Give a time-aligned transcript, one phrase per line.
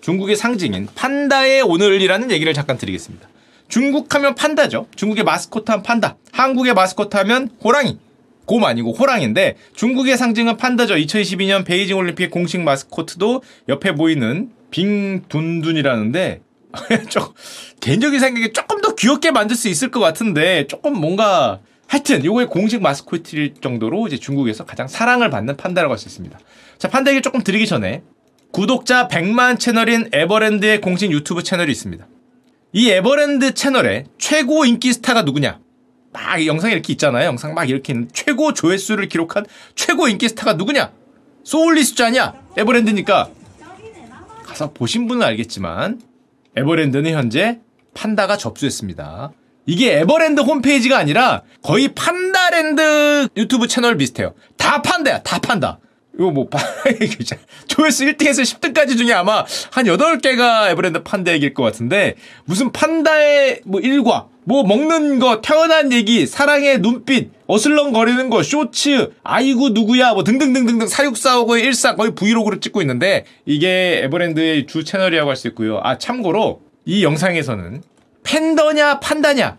[0.00, 3.28] 중국의 상징인 판다의 오늘이라는 얘기를 잠깐 드리겠습니다.
[3.68, 4.86] 중국 하면 판다죠.
[4.96, 6.16] 중국의 마스코트 하면 판다.
[6.32, 7.98] 한국의 마스코트 하면 호랑이.
[8.46, 10.94] 곰 아니고 호랑인데 중국의 상징은 판다죠.
[10.94, 16.40] 2022년 베이징 올림픽 공식 마스코트도 옆에 보이는 빙둔둔이라는데
[17.10, 17.24] 좀
[17.80, 22.80] 개인적인 생각에 조금 더 귀엽게 만들 수 있을 것 같은데 조금 뭔가 하여튼 요거의 공식
[22.80, 26.38] 마스코트일 정도로 이제 중국에서 가장 사랑을 받는 판다라고 할 수 있습니다.
[26.78, 28.02] 자, 판다 얘기 조금 드리기 전에
[28.52, 32.06] 구독자 100만 채널인 에버랜드의 공식 유튜브 채널이 있습니다.
[32.72, 35.60] 이 에버랜드 채널에 최고 인기 스타가 누구냐?
[36.12, 37.26] 막 영상이 이렇게 있잖아요.
[37.26, 39.44] 영상 막 이렇게 있는 최고 조회수를 기록한
[39.74, 40.92] 최고 인기 스타가 누구냐?
[41.44, 42.34] 소울리스좌 아니야?
[42.56, 43.30] 에버랜드니까.
[44.44, 46.00] 가서 보신 분은 알겠지만
[46.56, 47.60] 에버랜드는 현재
[47.94, 49.32] 판다가 접수했습니다.
[49.66, 54.34] 이게 에버랜드 홈페이지가 아니라 거의 판다랜드 유튜브 채널 비슷해요.
[54.56, 55.78] 다 판다야, 다 판다.
[56.18, 56.48] 이거 뭐,
[57.68, 63.80] 조회수 1등에서 10등까지 중에 아마 한 8개가 에버랜드 판다 얘기일 것 같은데, 무슨 판다의 뭐
[63.80, 70.88] 일과, 뭐 먹는 거, 태어난 얘기, 사랑의 눈빛, 어슬렁거리는 거, 쇼츠, 아이고 누구야, 뭐 등등등등등
[70.88, 75.78] 사육사하고의 일상 거의 브이로그를 찍고 있는데, 이게 에버랜드의 주 채널이라고 할 수 있고요.
[75.84, 77.82] 아, 참고로, 이 영상에서는
[78.24, 79.58] 팬더냐, 판다냐,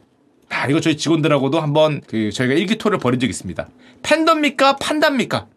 [0.49, 3.69] 아, 이거 저희 직원들하고도 한번 그 저희가 일기토를 벌인 적이 있습니다.
[4.03, 4.75] 팬더입니까?
[4.77, 5.47] 판다입니까?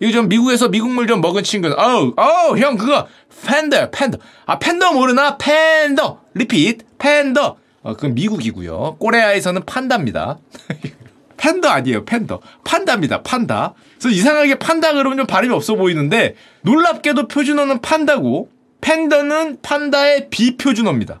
[0.00, 3.06] 이거 좀 미국에서 미국물 좀 먹은 친구는 어우 어우 형 그거
[3.46, 4.18] 팬더 팬더.
[4.46, 5.36] 아 팬더 모르나?
[5.38, 6.20] 팬더.
[6.34, 6.98] repeat.
[6.98, 7.56] 팬더.
[7.82, 8.96] 어 그건 미국이고요.
[8.98, 10.38] 꼬레아에서는 판다입니다.
[11.36, 12.40] 팬더 아니에요 팬더.
[12.64, 13.74] 판다입니다 판다.
[13.98, 21.20] 그래서 이상하게 판다 그러면 좀 발음이 없어 보이는데 놀랍게도 표준어는 판다고 팬더는 판다의 비표준어입니다.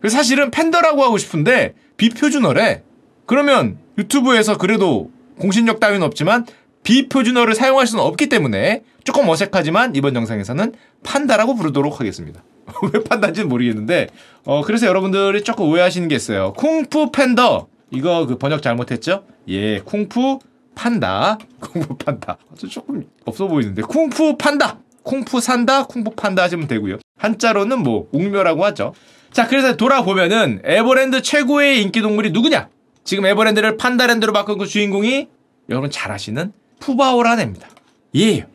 [0.00, 2.82] 그래서 사실은 팬더라고 하고 싶은데 비표준어래.
[3.26, 6.46] 그러면 유튜브에서 그래도 공신력 따위는 없지만
[6.84, 12.42] 비표준어를 사용할 수는 없기 때문에 조금 어색하지만 이번 영상에서는 판다라고 부르도록 하겠습니다.
[12.92, 14.08] 왜 판다인지는 모르겠는데
[14.44, 16.52] 어 그래서 여러분들이 조금 오해하시는 게 있어요.
[16.54, 19.24] 쿵푸 팬더 이거 그 번역 잘못했죠?
[19.48, 20.38] 예, 쿵푸
[20.74, 22.38] 판다, 쿵푸 판다.
[22.68, 26.98] 조금 없어 보이는데 쿵푸 판다, 쿵푸 산다, 쿵푸 판다 하시면 되고요.
[27.18, 28.94] 한자로는 뭐 웅묘라고 하죠.
[29.30, 32.68] 자, 그래서 돌아보면은 에버랜드 최고의 인기 동물이 누구냐?
[33.04, 35.28] 지금 에버랜드를 판다랜드로 바꾼 그 주인공이
[35.68, 37.68] 여러분 잘 아시는 푸바오라는 애입니다.
[38.16, 38.46] 예.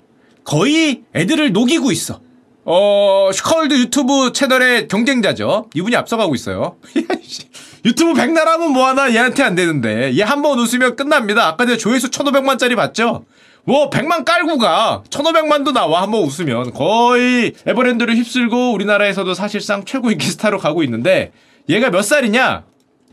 [0.44, 2.22] 거의 애들을 녹이고 있어.
[2.66, 5.70] 어, 슈카월드 유튜브 채널의 경쟁자죠.
[5.74, 6.78] 이분이 앞서가고 있어요.
[7.86, 10.16] 유튜브 백날 하면 뭐하나 얘한테 안 되는데.
[10.18, 11.48] 얘 한 번 웃으면 끝납니다.
[11.48, 13.26] 아까 전에 조회수 1500만짜리 봤죠?
[13.64, 20.12] 뭐 100만 깔고 가 1500만도 나와 한 번 웃으면 거의 에버랜드를 휩쓸고 우리나라에서도 사실상 최고
[20.12, 21.32] 인기 스타로 가고 있는데
[21.68, 22.64] 얘가 몇 살이냐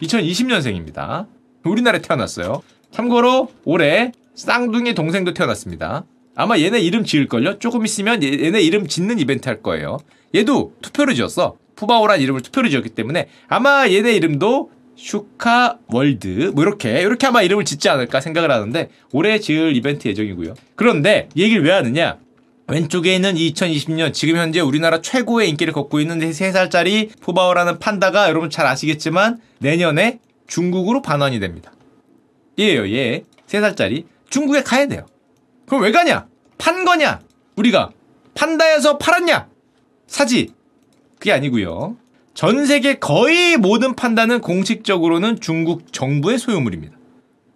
[0.02, 1.26] 2020년생입니다
[1.64, 2.62] 우리나라에 태어났어요
[2.92, 6.04] 참고로 올해 쌍둥이 동생도 태어났습니다.
[6.34, 7.58] 아마 얘네 이름 지을걸요?
[7.58, 9.98] 조금 있으면 얘네 이름 짓는 이벤트 할 거예요.
[10.34, 11.56] 얘도 투표로 지었어.
[11.74, 17.64] 푸바오란 이름을 투표로 지었기 때문에 아마 얘네 이름도 슈카 월드 뭐 이렇게 이렇게 아마 이름을
[17.64, 20.54] 짓지 않을까 생각을 하는데 올해 지을 이벤트 예정이고요.
[20.74, 22.18] 그런데 이 얘기를 왜 하느냐?
[22.68, 28.66] 왼쪽에 있는 2020년 지금 현재 우리나라 최고의 인기를 끌고 있는 3살짜리 푸바오라는 판다가 여러분 잘
[28.66, 31.72] 아시겠지만 내년에 중국으로 반환이 됩니다.
[32.58, 33.22] 얘예요, 얘.
[33.46, 34.04] 3살짜리.
[34.30, 35.06] 중국에 가야 돼요.
[35.66, 36.26] 그럼 왜 가냐?
[36.58, 37.20] 판 거냐?
[37.56, 37.90] 우리가
[38.34, 39.48] 판다에서 팔았냐?
[40.06, 40.52] 사지.
[41.18, 41.96] 그게 아니고요.
[42.34, 46.96] 전 세계 거의 모든 판다는 공식적으로는 중국 정부의 소유물입니다.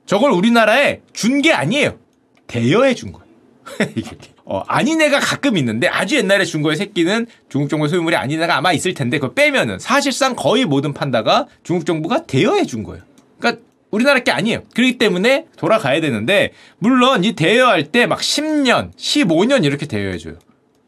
[0.07, 1.99] 저걸 우리나라에 준 게 아니에요.
[2.47, 3.31] 대여해 준 거예요.
[4.45, 8.57] 어, 아닌 애가 가끔 있는데 아주 옛날에 준 거의 새끼는 중국 정부의 소유물이 아닌 애가
[8.57, 13.03] 아마 있을 텐데 그걸 빼면은 사실상 거의 모든 판다가 중국 정부가 대여해 준 거예요.
[13.39, 14.63] 그러니까 우리나라 게 아니에요.
[14.75, 20.39] 그렇기 때문에 돌아가야 되는데 물론 이 대여할 때 막 10년, 15년 이렇게 대여해 줘요.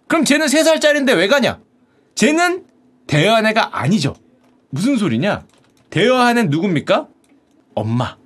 [0.07, 1.61] 그럼 쟤는 3살짜리인데 왜 가냐?
[2.15, 2.65] 쟤는
[3.07, 4.15] 대여한 애가 아니죠.
[4.71, 5.45] 무슨 소리냐?
[5.91, 7.09] 대여한 애는 누굽니까?
[7.75, 8.17] 엄마.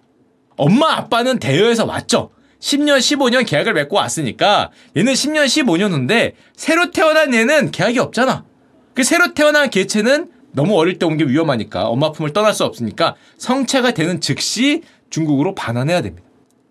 [0.56, 2.30] 엄마 아빠는 대여해서 왔죠.
[2.60, 8.44] 10년, 15년 계약을 맺고 왔으니까 얘는 10년, 15년 후인데 새로 태어난 얘는 계약이 없잖아.
[8.94, 13.14] 그 새로 태어난 개체는 너무 어릴 때 온 게 위험하니까 엄마 품을 떠날 수 없으니까
[13.38, 16.26] 성체가 되는 즉시 중국으로 반환해야 됩니다.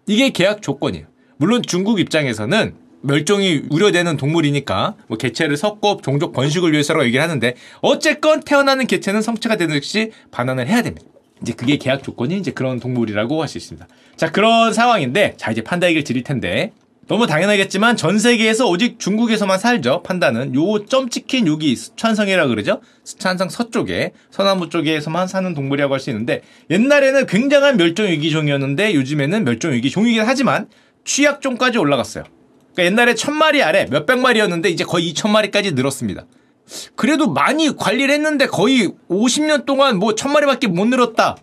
[0.07, 1.05] 이게 계약 조건이에요.
[1.37, 8.41] 물론 중국 입장에서는 멸종이 우려되는 동물이니까 뭐 개체를 섞고 종족 번식을 위해서라고 얘기를 하는데 어쨌건
[8.41, 11.05] 태어나는 개체는 성체가 되는 즉시 반환을 해야 됩니다.
[11.41, 13.87] 이제 그게 계약 조건이 이제 그런 동물이라고 할 수 있습니다.
[14.15, 16.71] 자 그런 상황인데 자 이제 판다 얘기를 드릴 텐데
[17.07, 20.02] 너무 당연하겠지만 전 세계에서 오직 중국에서만 살죠.
[20.02, 22.81] 판다는 요 점 찍힌 여기 스촨성이라 그러죠.
[23.04, 26.42] 스촨성 서쪽에 서남부 쪽에서만 사는 동물이라고 할 수 있는데
[26.72, 30.68] 옛날에는 굉장한 멸종 위기 종이었는데 요즘에는 멸종 위기 종이긴 하지만
[31.06, 32.24] 취약종까지 올라갔어요.
[32.74, 36.25] 그러니까 옛날에 천 마리 아래 몇백 마리였는데 이제 거의 이천 마리까지 늘었습니다.
[36.96, 41.38] 그래도 많이 관리를 했는데 거의 50년 동안 뭐 천 마리밖에 못 늘었다.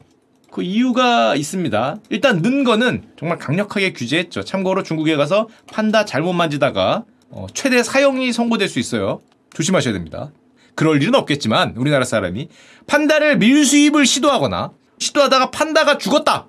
[0.53, 1.97] 그 이유가 있습니다.
[2.11, 4.45] 일단 는 거는 정말 강력하게 규제했죠.
[4.45, 9.23] 참고로 중국에 가서 판다 잘못 만지다가 어, 최대 사형이 선고될 수 있어요.
[9.55, 10.31] 조심하셔야 됩니다.
[10.75, 12.49] 그럴 일은 없겠지만 우리나라 사람이
[12.87, 16.47] 판다를 밀수입을 시도하거나 시도하다가 판다가 죽었다.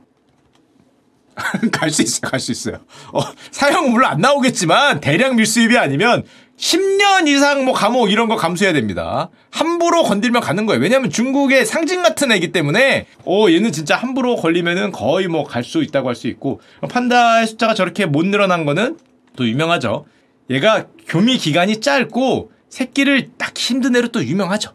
[1.71, 2.79] 갈 수 있어요, 갈 수 있어요.
[3.13, 3.21] 어,
[3.51, 6.23] 사형 물론 안 나오겠지만 대량 밀수입이 아니면
[6.63, 9.29] 10년 이상 뭐 감옥 이런 거 감수해야 됩니다.
[9.51, 10.81] 함부로 건들면 가는 거예요.
[10.81, 15.83] 왜냐면 중국의 상징 같은 애기 때문에 어 얘는 진짜 함부로 걸리면은 거의 뭐 갈 수
[15.83, 18.97] 있다고 할 수 있고 판다의 숫자가 저렇게 못 늘어난 거는
[19.35, 20.05] 또 유명하죠.
[20.49, 24.71] 얘가 교미 기간이 짧고 새끼를 딱 힘든 애로 또 유명하죠.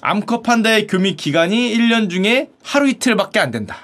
[0.00, 3.76] 암컷 판다의 교미 기간이 1년 중에 하루 이틀밖에 안 된다.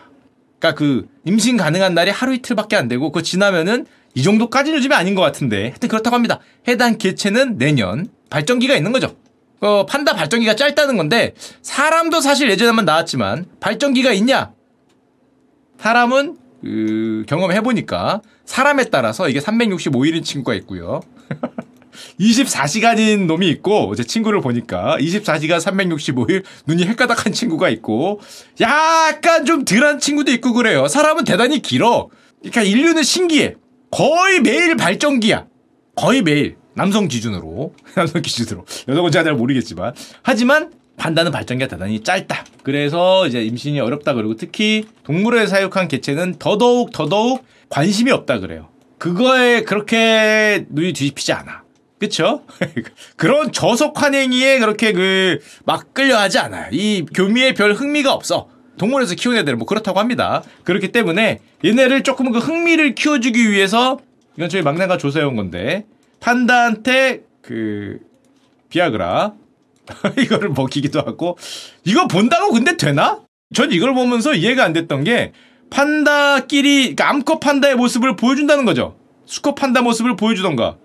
[0.59, 5.15] 그러니까 그 임신 가능한 날이 하루 이틀밖에 안 되고 그거 지나면은 이 정도까지는 요즘에 아닌
[5.15, 6.41] 것 같은데 하여튼 그렇다고 합니다.
[6.67, 9.15] 해당 개체는 내년 발정기가 있는 거죠.
[9.61, 14.53] 어, 판다 발정기가 짧다는 건데 사람도 사실 예전에만 나왔지만 발정기가 있냐?
[15.79, 21.03] 사람은 그 경험해 보니까 사람에 따라서 이게 365일인 친구가 있고요.
[22.19, 28.21] 24시간인 놈이 있고 제 친구를 보니까 24시간 365일 눈이 헷가닥한 친구가 있고
[28.61, 30.89] 약간 좀 덜한 친구도 있고 그래요.
[30.89, 32.09] 사람은 대단히 길어.
[32.41, 33.57] 그러니까 인류는 신기해.
[33.91, 35.47] 거의 매일 발전기야.
[35.95, 36.57] 거의 매일.
[36.75, 37.75] 남성 기준으로.
[37.95, 38.65] 남성 기준으로.
[38.89, 39.95] 여성은 잘 모르겠지만.
[40.23, 42.45] 하지만 판다는 발전기가 대단히 짧다.
[42.63, 48.69] 그래서 이제 임신이 어렵다 그러고 특히 동물에 사육한 개체는 더더욱 더더욱 관심이 없다 그래요.
[48.99, 51.63] 그거에 그렇게 눈이 뒤집히지 않아.
[51.99, 52.43] 그쵸?
[53.17, 56.69] 그런 저속 환행위에 그렇게 그 막 끌려하지 않아요.
[56.73, 58.49] 이 교미에 별 흥미가 없어.
[58.79, 60.43] 동물에서 키운 애들은 뭐 그렇다고 합니다.
[60.65, 63.99] 그렇기 때문에 얘네를 조금 그 흥미를 키워주기 위해서
[64.37, 65.87] 이건 저희 막내가 조사해온 건데
[66.21, 67.99] 판다한테 그
[68.69, 69.33] 비아그라
[70.19, 71.39] 이거를 먹이기도 하고
[71.85, 73.21] 이거 본다고 근데 되나?
[73.55, 75.33] 전 이걸 보면서 이해가 안 됐던 게
[75.71, 78.97] 판다끼리 그러니까 암컷 판다의 모습을 보여준다는 거죠.
[79.25, 80.77] 수컷 판다 모습을 보여주던가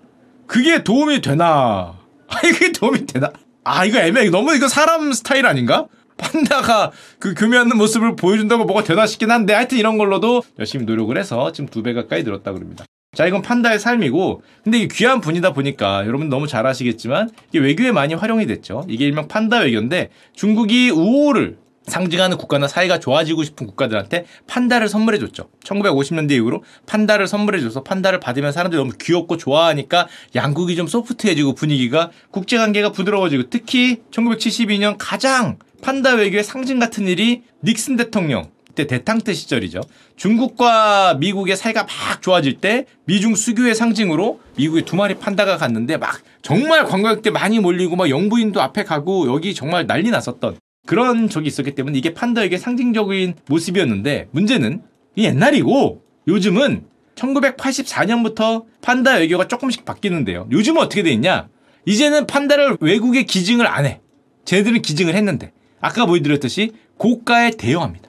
[0.46, 1.98] 그게 도움이 되나?
[2.28, 3.32] 아 이게 도움이 되나?
[3.64, 5.86] 아 이거 애매해 너무 이거 사람 스타일 아닌가?
[6.22, 11.52] 판다가 그 교미하는 모습을 보여준다고 뭐가 되나 싶긴 한데 하여튼 이런 걸로도 열심히 노력을 해서
[11.52, 12.84] 지금 두 배 가까이 늘었다 그럽니다.
[13.14, 17.92] 자, 이건 판다의 삶이고, 근데 이게 귀한 분이다 보니까 여러분 너무 잘 아시겠지만, 이게 외교에
[17.92, 18.86] 많이 활용이 됐죠.
[18.88, 25.48] 이게 일명 판다 외교인데, 중국이 우호를 상징하는 국가나 사이가 좋아지고 싶은 국가들한테 판다를 선물해줬죠.
[25.64, 32.92] 1950년대 이후로 판다를 선물해줘서 판다를 받으면 사람들이 너무 귀엽고 좋아하니까 양국이 좀 소프트해지고 분위기가 국제관계가
[32.92, 39.82] 부드러워지고 특히 1972년 가장 판다 외교의 상징 같은 일이 닉슨 대통령 그때 대탕트 시절이죠.
[40.16, 46.22] 중국과 미국의 사이가 막 좋아질 때 미중 수교의 상징으로 미국에 두 마리 판다가 갔는데 막
[46.40, 50.56] 정말 관광객들 많이 몰리고 막 영부인도 앞에 가고 여기 정말 난리 났었던
[50.86, 54.82] 그런 적이 있었기 때문에 이게 판다에게 상징적인 모습이었는데 문제는
[55.16, 60.48] 이 옛날이고 요즘은 1984년부터 판다 외교가 조금씩 바뀌는데요.
[60.50, 61.48] 요즘은 어떻게 돼 있냐?
[61.84, 64.00] 이제는 판다를 외국에 기증을 안 해.
[64.46, 65.52] 쟤네들은 기증을 했는데
[65.82, 68.08] 아까 보여드렸듯이 고가에 대여합니다.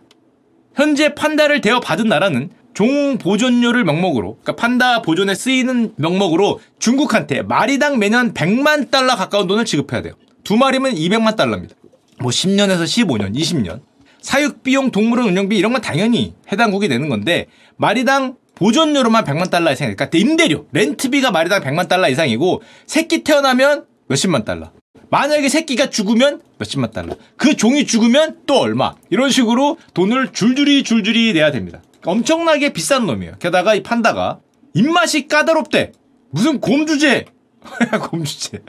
[0.75, 8.33] 현재 판다를 대여받은 나라는 종 보존료를 명목으로, 그러니까 판다 보존에 쓰이는 명목으로 중국한테 마리당 매년
[8.33, 10.14] 100만 달러 가까운 돈을 지급해야 돼요.
[10.44, 11.76] 두 마리면 200만 달러입니다.
[12.19, 13.81] 뭐 10년에서 15년, 20년.
[14.21, 20.18] 사육비용, 동물원 운영비 이런 건 당연히 해당국이 내는 건데 마리당 보존료로만 100만 달러 이상, 그러니까
[20.18, 24.71] 임대료, 렌트비가 마리당 100만 달러 이상이고 새끼 태어나면 몇십만 달러.
[25.14, 27.16] 만약에 새끼가 죽으면 몇십만 달러.
[27.38, 28.96] 그 종이 죽으면 또 얼마.
[29.12, 31.84] 이런 식으로 돈을 줄줄이 줄줄이 내야 됩니다.
[32.04, 33.34] 엄청나게 비싼 놈이에요.
[33.38, 34.40] 게다가 이 판다가
[34.74, 35.92] 입맛이 까다롭대.
[36.32, 37.26] 무슨 곰 주제.
[38.10, 38.64] 곰 주제.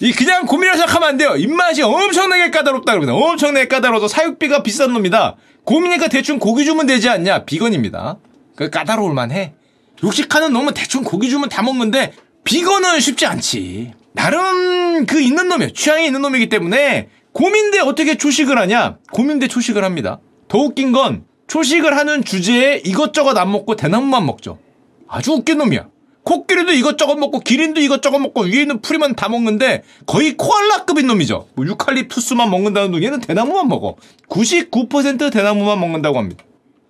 [0.00, 1.34] 이 그냥 곰이라 생각하면 안 돼요.
[1.34, 3.14] 입맛이 엄청나게 까다롭다 그럽니다.
[3.14, 5.36] 엄청나게 까다로워서 사육비가 비싼 놈이다.
[5.64, 7.46] 곰이니까 대충 고기 주면 되지 않냐.
[7.46, 8.18] 비건입니다.
[8.54, 9.54] 그 까다로울 만해.
[10.02, 12.12] 육식하는 놈은 대충 고기 주면 다 먹는데
[12.44, 13.94] 비건은 쉽지 않지.
[14.16, 15.72] 나름 그 있는 놈이에요.
[15.72, 18.96] 취향이 있는 놈이기 때문에 고민대 어떻게 초식을 하냐?
[19.12, 20.20] 고민대 초식을 합니다.
[20.48, 24.58] 더 웃긴 건 초식을 하는 주제에 이것저것 안 먹고 대나무만 먹죠.
[25.06, 25.88] 아주 웃긴 놈이야.
[26.24, 31.48] 코끼리도 이것저것 먹고 기린도 이것저것 먹고 위에 있는 풀이만 다 먹는데 거의 코알라급인 놈이죠.
[31.54, 33.96] 뭐 유칼립투스만 먹는다는 놈 얘는 대나무만 먹어.
[34.28, 36.42] 99% 대나무만 먹는다고 합니다.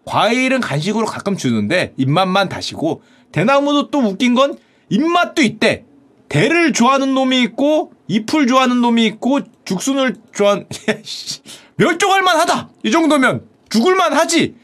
[0.06, 3.02] 과일은 간식으로 가끔 주는데 입맛만 다시고
[3.32, 4.56] 대나무도 또 웃긴 건
[4.88, 5.84] 입맛도 있대.
[6.28, 10.66] 대를 좋아하는 놈이 있고 잎을 좋아하는 놈이 있고 죽순을 좋아하는
[11.76, 14.54] 멸종할 만하다 이 정도면 죽을 만 하지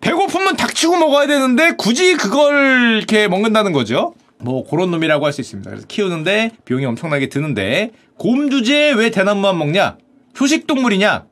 [0.00, 5.70] 배고프면 닥치고 먹어야 되는데 굳이 그걸 이렇게 먹는다는 거죠 뭐 그런 놈이라고 할 수 있습니다.
[5.70, 9.98] 그래서 키우는데 비용이 엄청나게 드는데 곰 주제에 왜 대나무만 먹냐?
[10.34, 11.26] 초식 동물이냐?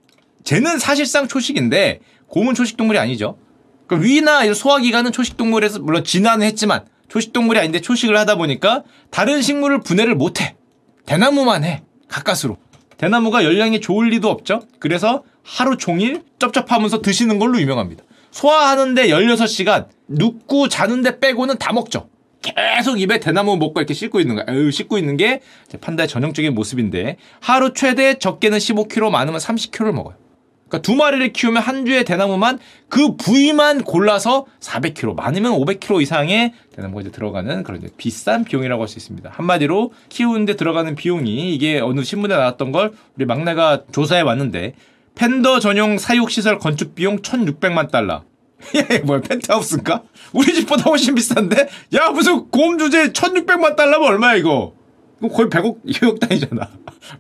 [0.45, 3.37] 쟤는 사실상 초식인데 곰은 초식 동물이 아니죠.
[3.89, 9.43] 그러니까 위나 소화기관은 초식 동물에서 물론 진화는 했지만 초식 동물이 아닌데 초식을 하다 보니까 다른
[9.43, 10.57] 식물을 분해를 못해.
[11.05, 11.83] 대나무만 해.
[12.09, 12.57] 가까스로.
[12.97, 14.63] 대나무가 열량이 좋을 리도 없죠.
[14.79, 18.05] 그래서 하루 종일 쩝쩝하면서 드시는 걸로 유명합니다.
[18.31, 22.09] 소화하는데 16시간, 눕고 자는데 빼고는 다 먹죠.
[22.43, 24.45] 계속 입에 대나무 먹고 이렇게 씻고 있는 거야.
[24.49, 25.41] 에휴, 씻고 있는 게
[25.81, 30.15] 판다의 전형적인 모습인데 하루 최대 적게는 15kg, 많으면 30kg를 먹어요.
[30.71, 37.01] 그러니까 두 마리를 키우면 한 주에 대나무만 그 부위만 골라서 400kg, 많으면 500kg 이상의 대나무가
[37.03, 39.31] 이제 들어가는 그런 이제 비싼 비용이라고 할 수 있습니다.
[39.33, 44.75] 한마디로 키우는데 들어가는 비용이 이게 어느 신문에 나왔던 걸 우리 막내가 조사해 왔는데
[45.17, 48.23] 팬더 전용 사육시설 건축 비용 1,600만 달러.
[48.75, 50.03] 예, 뭐야, 펜트하우스인가?
[50.33, 51.69] 우리 집보다 훨씬 비싼데?
[51.95, 54.75] 야, 무슨 곰 주제 1,600만 달러면 얼마야, 이거?
[55.29, 56.71] 거의 100억, 2억 단위잖아.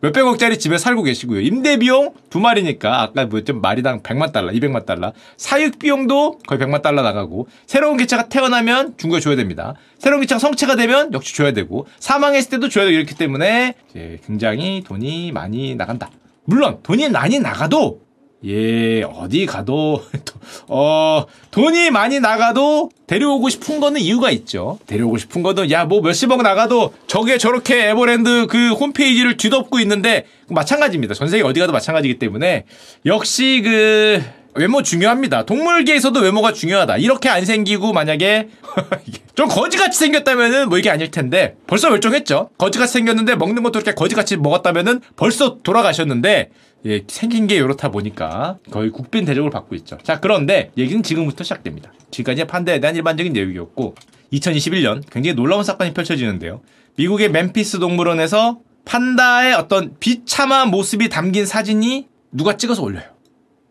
[0.01, 1.41] 몇백억짜리 집에 살고 계시고요.
[1.41, 3.55] 임대비용 두 마리니까 아까 뭐였죠?
[3.61, 5.13] 마리당 100만 달러, 200만 달러.
[5.37, 9.75] 사육비용도 거의 100만 달러 나가고 새로운 기차가 태어나면 중국에 줘야 됩니다.
[9.99, 14.83] 새로운 기차가 성체가 되면 역시 줘야 되고 사망했을 때도 줘야 되고 이렇기 때문에 이제 굉장히
[14.87, 16.11] 돈이 많이 나간다.
[16.45, 18.01] 물론 돈이 많이 나가도
[18.45, 20.03] 예, 어디 가도,
[20.69, 24.79] 어, 돈이 많이 나가도 데려오고 싶은 거는 이유가 있죠.
[24.87, 31.13] 데려오고 싶은 거는, 야, 뭐 몇십억 나가도 저게 저렇게 에버랜드 그 홈페이지를 뒤덮고 있는데, 마찬가지입니다.
[31.13, 32.65] 전 세계 어디 가도 마찬가지이기 때문에,
[33.05, 34.23] 역시 그,
[34.55, 35.45] 외모 중요합니다.
[35.45, 36.97] 동물계에서도 외모가 중요하다.
[36.97, 38.49] 이렇게 안 생기고 만약에
[39.37, 42.51] 좀 거지같이 생겼다면은 뭐 이게 아닐 텐데 벌써 멸종했죠.
[42.59, 46.51] 거지같이 생겼는데 먹는 것도 이렇게 거지같이 먹었다면은 벌써 돌아가셨는데
[46.87, 49.99] 예, 생긴 게 이렇다 보니까 거의 국빈 대접을 받고 있죠.
[50.03, 51.93] 자, 그런데 얘기는 지금부터 시작됩니다.
[52.11, 53.95] 지금까지 판다에 대한 일반적인 내용이었고
[54.33, 56.63] 2021년 굉장히 놀라운 사건이 펼쳐지는데요.
[56.97, 63.05] 미국의 멤피스 동물원에서 판다의 어떤 비참한 모습이 담긴 사진이 누가 찍어서 올려요.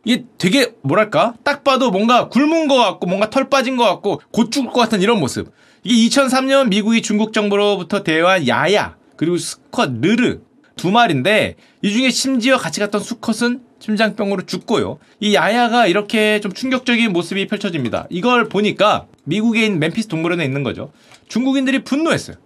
[0.06, 4.52] 이게 되게 뭐랄까 딱 봐도 뭔가 굶은 것 같고 뭔가 털 빠진 것 같고 곧
[4.52, 5.52] 죽을 것 같은 이런 모습.
[5.84, 10.40] 이게 2003년 미국이 중국 정부로부터 대여한 야야 그리고 스컷 르르
[10.80, 14.98] 두 마리인데 이 중에 심지어 같이 갔던 수컷은 심장병으로 죽고요.
[15.20, 18.08] 이 야야가 이렇게 좀 충격적인 모습이 펼쳐집니다.
[18.10, 20.94] 이걸 보니까 미국에 있는 멤피스 동물원에 있는 거죠.
[21.28, 22.38] 중국인들이 분노했어요.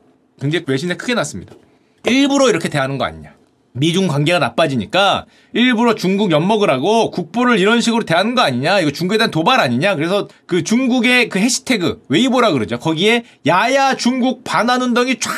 [0.42, 1.54] 굉장히 외신에 크게 났습니다.
[2.08, 3.36] 일부러 이렇게 대하는 거 아니냐.
[3.74, 9.32] 미중 관계가 나빠지니까 일부러 중국 엿먹으라고 국보를 이런 식으로 대하는 거 아니냐 이거 중국에 대한
[9.32, 15.32] 도발 아니냐 그래서 그 중국의 그 해시태그 웨이보라 그러죠 거기에 야야 중국 반환 운동이 쫙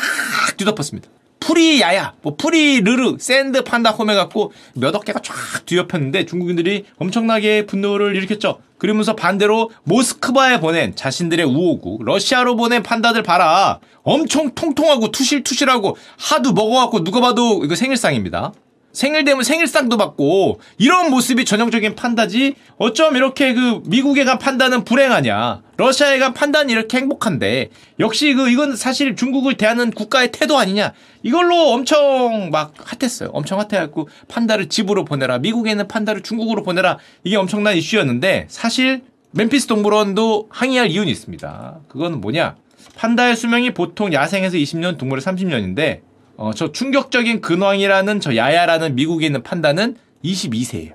[0.58, 1.08] 뒤덮었습니다
[1.46, 6.86] free 야야, 뭐 free 러러, send panda home 해 갖고 몇억 개가 쫙 뒤덮였는데 중국인들이
[6.98, 8.58] 엄청나게 분노를 일으켰죠.
[8.78, 13.78] 그러면서 반대로 모스크바에 보낸 자신들의 우호국, 러시아로 보낸 판다들 봐라.
[14.02, 18.52] 엄청 통통하고 투실투실하고 하도 먹어갖고 누가 봐도 이거 생일상입니다.
[18.96, 22.54] 생일 되면 생일상도 받고 이런 모습이 전형적인 판다지?
[22.78, 25.60] 어쩜 이렇게 그 미국에 간 판다는 불행하냐?
[25.76, 27.68] 러시아에 간 판다는 이렇게 행복한데?
[28.00, 30.94] 역시 그 이건 사실 중국을 대하는 국가의 태도 아니냐?
[31.22, 33.28] 이걸로 엄청 막 핫했어요.
[33.34, 35.40] 엄청 핫해갖고 판다를 집으로 보내라.
[35.40, 36.96] 미국에 있는 판다를 중국으로 보내라.
[37.22, 41.80] 이게 엄청난 이슈였는데 사실 멤피스 동물원도 항의할 이유는 있습니다.
[41.88, 42.56] 그거는 뭐냐?
[42.94, 46.05] 판다의 수명이 보통 야생에서 20년 동물의 30년인데
[46.36, 50.94] 어, 저 충격적인 근황이라는 저 야야라는 미국에 있는 판다는 22세예요.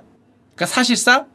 [0.56, 1.28] 그러니까 사실상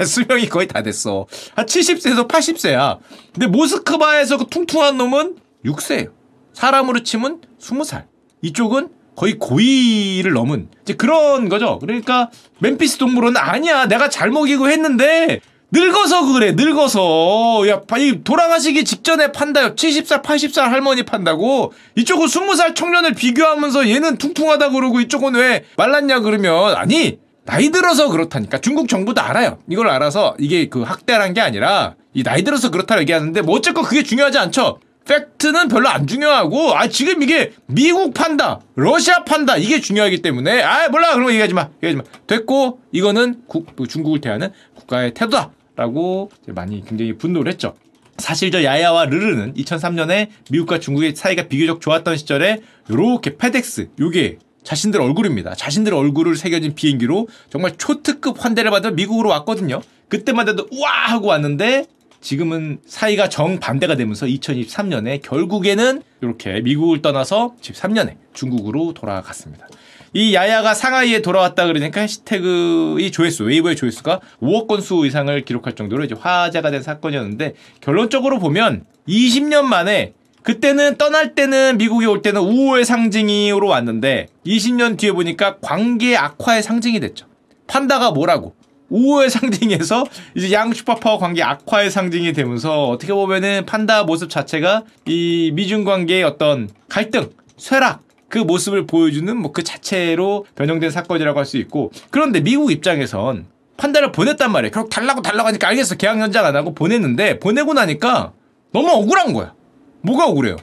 [0.00, 1.26] 야, 수명이 거의 다 됐어.
[1.54, 2.98] 한 70세에서 80세야.
[3.32, 6.12] 근데 모스크바에서 그 퉁퉁한 놈은 6세예요.
[6.52, 8.04] 사람으로 치면 20살.
[8.42, 11.78] 이쪽은 거의 고의를 넘은 이제 그런 거죠.
[11.78, 12.30] 그러니까
[12.60, 13.86] 멤피스 동물원은 아니야.
[13.86, 15.40] 내가 잘 먹이고 했는데
[15.74, 17.64] 늙어서 그래 늙어서.
[17.68, 17.80] 야
[18.22, 19.74] 돌아가시기 직전에 판다요.
[19.74, 21.72] 70살 80살 할머니 판다고.
[21.96, 28.60] 이쪽은 20살 청년을 비교하면서 얘는 퉁퉁하다 그러고 이쪽은 왜 말랐냐 그러면 아니 나이 들어서 그렇다니까.
[28.60, 29.58] 중국 정부도 알아요.
[29.68, 34.04] 이걸 알아서 이게 그 학대란 게 아니라 이 나이 들어서 그렇다 얘기하는데 뭐 어쨌건 그게
[34.04, 34.78] 중요하지 않죠.
[35.06, 40.88] 팩트는 별로 안 중요하고 아 지금 이게 미국 판다 러시아 판다 이게 중요하기 때문에 아
[40.88, 41.12] 몰라.
[41.14, 41.68] 그런 거 얘기하지 마.
[41.82, 42.04] 얘기하지 마.
[42.28, 47.74] 됐고 이거는 국, 중국을 대하는 국가의 태도다 라고 많이 굉장히 분노를 했죠.
[48.18, 55.00] 사실 저 야야와 르르는 2003년에 미국과 중국의 사이가 비교적 좋았던 시절에 요렇게 페덱스 요게 자신들
[55.00, 55.54] 얼굴입니다.
[55.54, 59.82] 자신들 얼굴을 새겨진 비행기로 정말 초특급 환대를 받아 미국으로 왔거든요.
[60.08, 61.86] 그때만 해도 우와 하고 왔는데
[62.20, 69.66] 지금은 사이가 정반대가 되면서 2023년에 결국에는 이렇게 미국을 떠나서 13년에 중국으로 돌아갔습니다.
[70.14, 76.14] 이 야야가 상하이에 돌아왔다 그러니까 해시태그의 조회수, 웨이보의 조회수가 5억 건수 이상을 기록할 정도로 이제
[76.18, 80.12] 화제가 된 사건이었는데 결론적으로 보면 20년 만에
[80.44, 87.00] 그때는 떠날 때는 미국에 올 때는 우호의 상징으로 왔는데 20년 뒤에 보니까 관계 악화의 상징이
[87.00, 87.26] 됐죠.
[87.66, 88.54] 판다가 뭐라고?
[88.90, 90.04] 우호의 상징에서
[90.36, 96.22] 이제 양 슈퍼파워 관계 악화의 상징이 되면서 어떻게 보면은 판다 모습 자체가 이 미중 관계의
[96.22, 98.03] 어떤 갈등, 쇠락
[98.34, 104.10] 그 모습을 보여주는 뭐 그 자체로 변형된 사건이라고 할 수 있고 그런데 미국 입장에선 판다를
[104.10, 104.72] 보냈단 말이에요.
[104.72, 105.94] 결국 달라고 달라고 하니까 알겠어.
[105.94, 108.32] 계약 연장 안 하고 보냈는데 보내고 나니까
[108.72, 109.52] 너무 억울한 거야.
[110.00, 110.56] 뭐가 억울해요?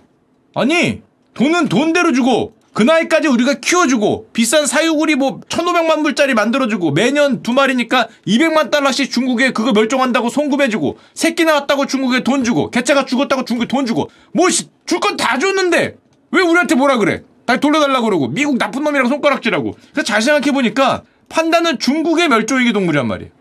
[0.54, 1.02] 아니
[1.34, 7.54] 돈은 돈대로 주고 그 나이까지 우리가 키워주고 비싼 사유구리 뭐 1500만 불짜리 만들어주고 매년 두
[7.54, 13.68] 마리니까 200만 달러씩 중국에 그거 멸종한다고 송금해주고 새끼 나왔다고 중국에 돈 주고 개체가 죽었다고 중국에
[13.70, 15.96] 돈 주고 뭐 줄 건 다 줬는데
[16.32, 17.24] 왜 우리한테 뭐라 그래?
[17.52, 23.32] 다시 돌려달라고 그러고 미국 나쁜 놈이라고 손가락질하고 그래서 잘 생각해보니까 판다는 중국의 멸종위기 동물이란 말이에요.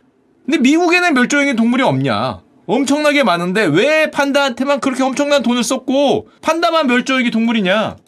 [0.44, 2.40] 근데 미국에는 멸종위기 동물이 없냐?
[2.66, 7.98] 엄청나게 많은데 왜 판다한테만 그렇게 엄청난 돈을 썼고 판다만 멸종위기 동물이냐?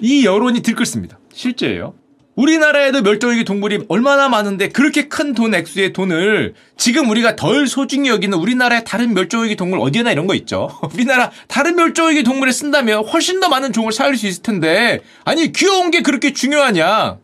[0.00, 1.18] 이 여론이 들끓습니다.
[1.32, 1.94] 실제예요.
[2.38, 8.36] 우리나라에도 멸종위기 동물이 얼마나 많은데 그렇게 큰 돈 액수의 돈을 지금 우리가 덜 소중히 여기는
[8.38, 10.70] 우리나라의 다른 멸종위기 동물 어디에나 이런 거 있죠.
[10.94, 15.90] 우리나라 다른 멸종위기 동물에 쓴다면 훨씬 더 많은 종을 살릴 수 있을 텐데 아니 귀여운
[15.90, 17.18] 게 그렇게 중요하냐?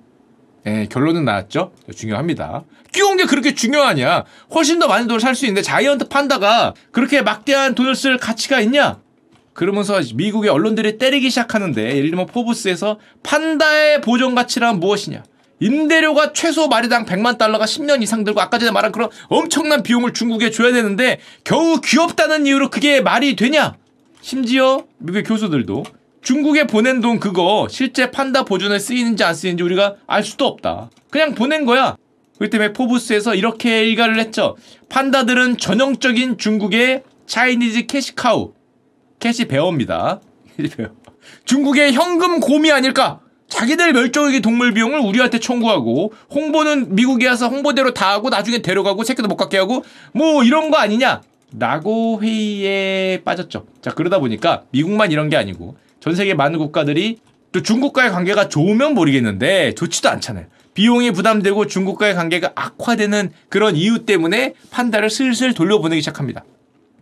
[0.66, 1.72] 예, 결론은 나왔죠.
[1.94, 2.64] 중요합니다.
[2.92, 4.24] 귀여운 게 그렇게 중요하냐?
[4.54, 8.98] 훨씬 더 많은 돈을 살 수 있는데 자이언트 판다가 그렇게 막대한 돈을 쓸 가치가 있냐?
[9.54, 15.22] 그러면서 미국의 언론들이 때리기 시작하는데 예를 들면 포브스에서 판다의 보존 가치란 무엇이냐?
[15.60, 20.50] 임대료가 최소 마리당 100만 달러가 10년 이상 들고 아까 전에 말한 그런 엄청난 비용을 중국에
[20.50, 23.76] 줘야 되는데 겨우 귀엽다는 이유로 그게 말이 되냐?
[24.20, 25.84] 심지어 미국의 교수들도
[26.22, 30.90] 중국에 보낸 돈 그거 실제 판다 보존에 쓰이는지 안 쓰이는지 우리가 알 수도 없다.
[31.10, 31.96] 그냥 보낸 거야.
[32.38, 34.56] 그렇기 때문에 포브스에서 이렇게 일갈을 했죠.
[34.88, 38.52] 판다들은 전형적인 중국의 Chinese cash cow.
[39.24, 40.20] cash bear입니다.
[41.46, 43.20] 중국의 현금 곰이 아닐까?
[43.48, 49.26] 자기들 멸종위기 동물 비용을 우리한테 청구하고 홍보는 미국에 와서 홍보대로 다 하고 나중에 데려가고 새끼도
[49.26, 51.22] 못 갖게 하고 뭐 이런 거 아니냐?
[51.58, 53.64] 라고 회의에 빠졌죠.
[53.80, 57.16] 자 그러다 보니까 미국만 이런 게 아니고 전 세계 많은 국가들이
[57.52, 60.48] 또 중국과의 관계가 좋으면 모르겠는데 좋지도 않잖아요.
[60.74, 66.44] 비용이 부담되고 중국과의 관계가 악화되는 그런 이유 때문에 판다를 슬슬 돌려보내기 시작합니다.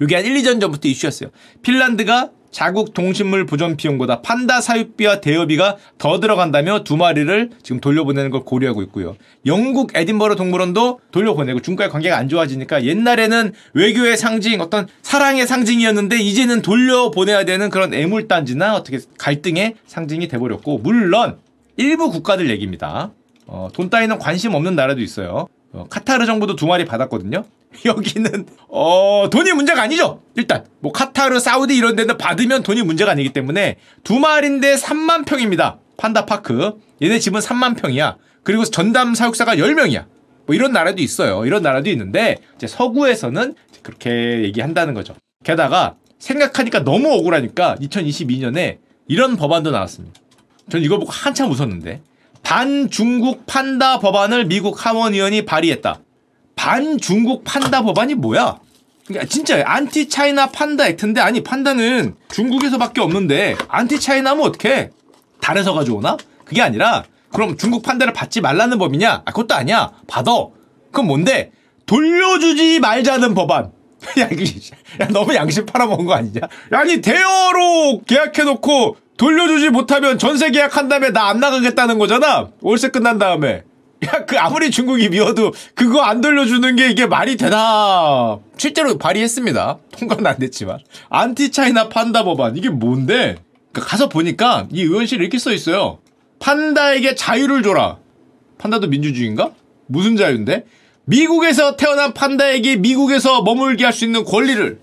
[0.00, 1.30] 이게 한 1, 2년 전부터 이슈였어요.
[1.62, 8.44] 핀란드가 자국 동식물 보존 비용보다 판다 사육비와 대여비가 더 들어간다며 두 마리를 지금 돌려보내는 걸
[8.44, 9.16] 고려하고 있고요.
[9.46, 16.60] 영국 에딘버러 동물원도 돌려보내고 중국과의 관계가 안 좋아지니까 옛날에는 외교의 상징, 어떤 사랑의 상징이었는데 이제는
[16.60, 21.38] 돌려보내야 되는 그런 애물단지나 어떻게 갈등의 상징이 돼버렸고 물론
[21.78, 23.12] 일부 국가들 얘기입니다.
[23.46, 25.48] 어, 돈 따위는 관심 없는 나라도 있어요.
[25.72, 27.44] 어, 카타르 정부도 두 마리 받았거든요.
[27.84, 30.22] 여기는 어 돈이 문제가 아니죠.
[30.34, 35.78] 일단 뭐 카타르, 사우디 이런 데는 받으면 돈이 문제가 아니기 때문에 두 마리인데 3만 평입니다.
[35.96, 36.78] 판다 파크.
[37.00, 38.16] 얘네 집은 3만 평이야.
[38.42, 40.06] 그리고 전담 사육사가 10명이야.
[40.46, 41.46] 뭐 이런 나라도 있어요.
[41.46, 45.14] 이런 나라도 있는데 이제 서구에서는 그렇게 얘기한다는 거죠.
[45.44, 50.20] 게다가 생각하니까 너무 억울하니까 2022년에 이런 법안도 나왔습니다.
[50.70, 52.00] 전 이거 보고 한참 웃었는데
[52.42, 56.00] 반중국 판다 법안을 미국 하원의원이 발의했다.
[56.62, 58.60] 반중국 판다 법안이 뭐야?
[59.08, 64.90] 그러니까 진짜 anti China panda act인데 아니 판다는 중국에서밖에 없는데 anti China면 어떡해?
[65.40, 66.16] 달에서 가져오나?
[66.44, 69.22] 그게 아니라 그럼 중국 판다를 받지 말라는 법이냐?
[69.24, 69.90] 아 그것도 아니야.
[70.06, 70.30] 받아.
[70.92, 71.50] 그럼 뭔데?
[71.86, 73.72] 돌려주지 말자는 법안.
[74.20, 74.28] 야,
[75.00, 76.42] 야 너무 양심 팔아먹은 거 아니냐?
[76.70, 82.50] 아니 대여로 계약해놓고 돌려주지 못하면 전세 계약한 다음에 나 안 나가겠다는 거잖아.
[82.60, 83.64] 월세 끝난 다음에.
[84.06, 88.38] 야, 그 아무리 중국이 미워도 그거 안 돌려주는 게 이게 말이 되나?
[88.56, 89.78] 실제로 발의했습니다.
[89.98, 90.78] 통과는 안 됐지만.
[91.08, 92.56] 안티 차이나 판다 법안.
[92.56, 93.36] 이게 뭔데?
[93.72, 95.98] 그러니까 가서 보니까 이 의원실에 이렇게 써 있어요.
[96.40, 97.98] 판다에게 자유를 줘라.
[98.58, 99.52] 판다도 민주주의인가?
[99.86, 100.64] 무슨 자유인데?
[101.04, 104.80] 미국에서 태어난 판다에게 미국에서 머물게 할 수 있는 권리를.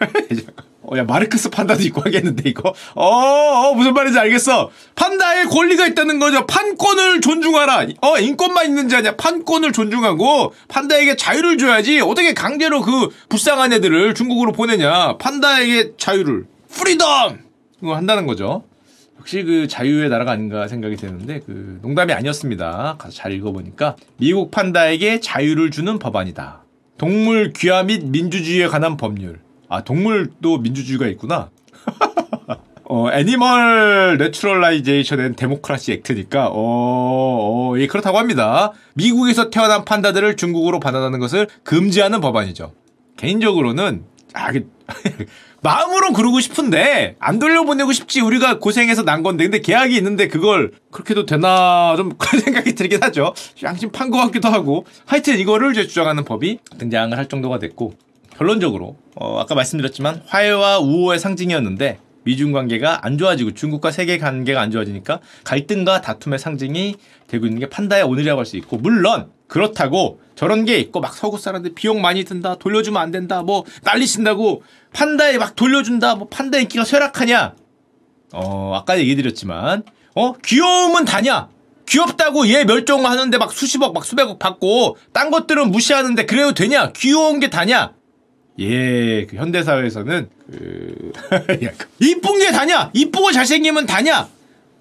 [0.86, 2.74] 어, 야, 마르크스 판다도 있고 하겠는데, 이거?
[2.94, 4.70] 어, 어, 무슨 말인지 알겠어.
[4.94, 6.46] 판다의 권리가 있다는 거죠.
[6.46, 7.86] 판권을 존중하라.
[8.02, 9.16] 어, 인권만 있는지 아니야.
[9.16, 12.00] 판권을 존중하고, 판다에게 자유를 줘야지.
[12.00, 15.16] 어떻게 강제로 그 불쌍한 애들을 중국으로 보내냐.
[15.18, 16.44] 판다에게 자유를.
[16.70, 17.38] Freedom!
[17.82, 18.64] 이거 한다는 거죠.
[19.18, 22.96] 역시 그 자유의 나라가 아닌가 생각이 되는데, 그, 농담이 아니었습니다.
[22.98, 26.62] 가서 잘 읽어보니까, 미국 판다에게 자유를 주는 법안이다.
[26.98, 29.43] 동물 귀화 및 민주주의에 관한 법률.
[29.68, 31.50] 아, 동물도 민주주의가 있구나.
[32.86, 38.72] 어, Animal Naturalization and Democracy Act니까, 어, 어, 예, 그렇다고 합니다.
[38.94, 42.72] 미국에서 태어난 판다들을 중국으로 반환하는 것을 금지하는 법안이죠.
[43.16, 44.50] 개인적으로는, 아,
[45.62, 51.24] 마음으로 그러고 싶은데 안 돌려보내고 싶지 우리가 고생해서 난 건데 근데 계약이 있는데 그걸 그렇게도
[51.24, 53.32] 되나 좀 그런 생각이 들긴 하죠.
[53.62, 57.94] 양심 판 것 같기도 하고 하여튼 이거를 이제 주장하는 법이 등장을 할 정도가 됐고
[58.36, 64.70] 결론적으로 어, 아까 말씀드렸지만 화해와 우호의 상징이었는데 미중 관계가 안 좋아지고 중국과 세계 관계가 안
[64.70, 66.96] 좋아지니까 갈등과 다툼의 상징이
[67.28, 71.38] 되고 있는 게 판다의 오늘이라고 할 수 있고 물론 그렇다고 저런 게 있고 막 서구
[71.38, 76.58] 사람들 비용 많이 든다 돌려주면 안 된다 뭐 난리 친다고 판다에 막 돌려준다 뭐 판다
[76.58, 77.54] 인기가 쇠락하냐?
[78.32, 81.48] 어 아까 얘기 드렸지만 어 귀여움은 다냐?
[81.86, 86.92] 귀엽다고 얘 멸종하는데 막 수십억 막 수백억 받고 딴 것들은 무시하는데 그래도 되냐?
[86.92, 87.92] 귀여운 게 다냐
[88.60, 91.12] 예, 그 현대 사회에서는 그
[92.00, 92.90] 이쁜 게 다냐?
[92.92, 94.28] 이쁘고 잘생기면 다냐?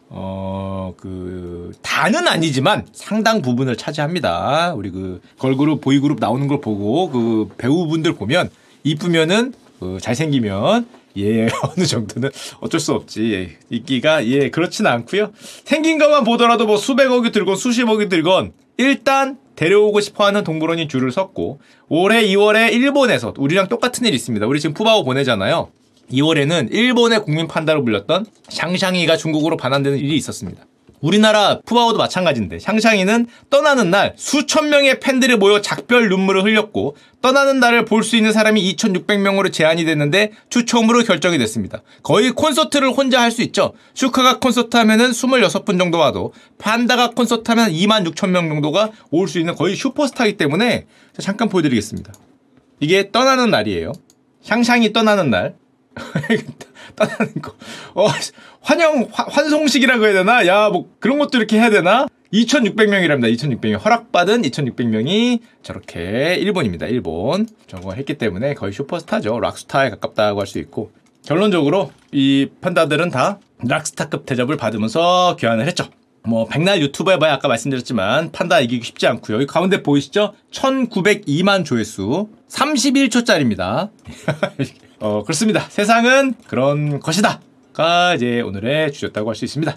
[0.09, 4.73] 어, 그 다는 아니지만 상당 부분을 차지합니다.
[4.75, 8.51] 우리 그 걸그룹 보이그룹 나오는 걸 보고 그 배우분들 보면
[8.83, 15.31] 이쁘면은 그 잘생기면 예 어느 정도는 어쩔 수 없지 예, 인기가 예 그렇지는 않고요
[15.63, 21.59] 생긴 것만 보더라도 뭐 수백억이 들건 수십억이 들건 일단 데려오고 싶어하는 동물원이 줄을 섰고
[21.89, 24.45] 올해 2월에 일본에서 우리랑 똑같은 일이 있습니다.
[24.47, 25.69] 우리 지금 푸바오 보내잖아요.
[26.11, 30.65] 2월에는 일본의 국민 판다로 불렸던 샹샹이가 중국으로 반환되는 일이 있었습니다.
[31.03, 37.83] 우리나라 푸바오도 마찬가지인데 샹샹이는 떠나는 날 수천 명의 팬들이 모여 작별 눈물을 흘렸고 떠나는 날을
[37.85, 41.81] 볼 수 있는 사람이 2,600명으로 제한이 됐는데 추첨으로 결정이 됐습니다.
[42.03, 43.73] 거의 콘서트를 혼자 할 수 있죠.
[43.95, 49.39] 슈카가 콘서트 하면은 26분 정도 와도 판다가 콘서트 하면 2만 6천 명 정도가 올 수
[49.39, 50.85] 있는 거의 슈퍼스타이기 때문에
[51.19, 52.13] 잠깐 보여드리겠습니다.
[52.79, 53.91] 이게 떠나는 날이에요.
[54.43, 55.55] 샹샹이 떠나는 날.
[56.95, 57.53] 떠나는 거.
[57.95, 58.07] 어,
[58.61, 60.45] 환영, 환송식이라고 해야 되나?
[60.47, 62.07] 야, 뭐 그런 것도 이렇게 해야 되나?
[62.33, 63.31] 2,600명이랍니다.
[63.35, 63.83] 2,600명.
[63.83, 66.87] 허락받은 2,600명이 저렇게 일본입니다.
[66.87, 67.47] 일본.
[67.67, 69.39] 저거 했기 때문에 거의 슈퍼스타죠.
[69.39, 70.91] 락스타에 가깝다고 할 수 있고.
[71.25, 75.85] 결론적으로 이 판다들은 다 락스타급 대접을 받으면서 귀환을 했죠.
[76.25, 79.37] 뭐 백날 유튜브 해봐야 아까 말씀드렸지만 판다 이기기 쉽지 않고요.
[79.37, 80.33] 여기 가운데 보이시죠?
[80.51, 83.89] 1902만 조회수 31초짜리입니다.
[84.99, 85.61] 어, 그렇습니다.
[85.69, 87.41] 세상은 그런 것이다.
[87.73, 89.75] 가 이제 오늘의 주제였다고 할 수 있습니다.